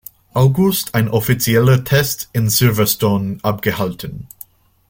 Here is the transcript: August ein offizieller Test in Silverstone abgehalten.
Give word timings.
August 0.33 0.95
ein 0.95 1.09
offizieller 1.09 1.83
Test 1.83 2.31
in 2.33 2.49
Silverstone 2.49 3.37
abgehalten. 3.43 4.27